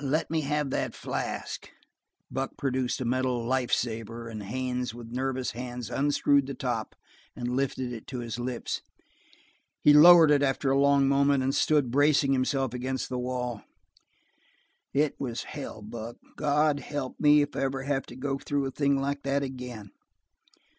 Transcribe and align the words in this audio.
"Let 0.00 0.30
me 0.30 0.40
have 0.40 0.70
that 0.70 0.94
flask." 0.94 1.70
Buck 2.30 2.56
produced 2.56 3.02
a 3.02 3.04
metal 3.04 3.44
"life 3.44 3.70
saver," 3.70 4.28
and 4.30 4.44
Haines 4.44 4.94
with 4.94 5.12
nervous 5.12 5.50
hands 5.50 5.90
unscrewed 5.90 6.46
the 6.46 6.54
top 6.54 6.94
and 7.36 7.54
lifted 7.54 7.92
it 7.92 8.06
to 8.06 8.20
his 8.20 8.38
lips. 8.38 8.80
He 9.82 9.92
lowered 9.92 10.30
it 10.30 10.42
after 10.42 10.70
a 10.70 10.80
long 10.80 11.06
moment 11.06 11.42
and 11.42 11.54
stood 11.54 11.90
bracing 11.90 12.32
himself 12.32 12.72
against 12.72 13.10
the 13.10 13.18
wall. 13.18 13.60
"It 14.94 15.16
was 15.20 15.42
hell, 15.42 15.82
Buck. 15.82 16.16
God 16.36 16.80
help 16.80 17.20
me 17.20 17.42
if 17.42 17.54
I 17.54 17.60
ever 17.64 17.82
have 17.82 18.06
to 18.06 18.16
go 18.16 18.38
through 18.38 18.64
a 18.64 18.70
thing 18.70 18.98
like 18.98 19.22
that 19.24 19.42
again." 19.42 19.90